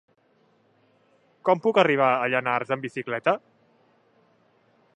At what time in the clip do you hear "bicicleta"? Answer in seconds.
2.87-3.35